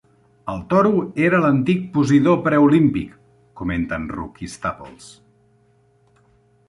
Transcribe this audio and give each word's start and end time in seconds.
"El 0.53 0.61
toro 0.69 0.93
era 1.25 1.41
l'antic 1.43 1.83
Posidó 1.97 2.33
preolímpic", 2.47 3.13
comenten 3.61 4.09
Ruck 4.17 4.43
i 4.49 4.51
Staples. 4.55 5.11